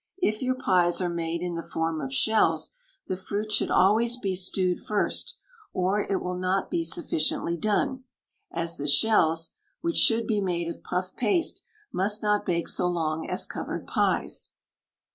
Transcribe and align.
If 0.17 0.41
your 0.41 0.55
pies 0.55 0.99
are 0.99 1.09
made 1.09 1.43
in 1.43 1.53
the 1.53 1.61
form 1.61 2.01
of 2.01 2.11
shells, 2.11 2.71
the 3.05 3.15
fruit 3.15 3.51
should 3.51 3.69
always 3.69 4.17
be 4.17 4.33
stewed 4.33 4.79
first, 4.79 5.35
or 5.73 5.99
it 6.01 6.23
will 6.23 6.39
not 6.39 6.71
be 6.71 6.83
sufficiently 6.83 7.55
done, 7.55 8.05
as 8.49 8.77
the 8.79 8.87
shells 8.87 9.51
(which 9.81 9.97
should 9.97 10.25
be 10.25 10.41
made 10.41 10.67
of 10.67 10.83
puff 10.83 11.15
paste) 11.15 11.61
must 11.93 12.23
not 12.23 12.47
bake 12.47 12.67
so 12.67 12.87
long 12.87 13.29
as 13.29 13.45
covered 13.45 13.85
pies. 13.85 14.49